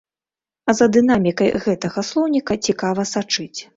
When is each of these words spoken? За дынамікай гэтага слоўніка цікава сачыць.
За 0.77 0.87
дынамікай 0.95 1.53
гэтага 1.65 2.05
слоўніка 2.11 2.59
цікава 2.69 3.01
сачыць. 3.15 3.59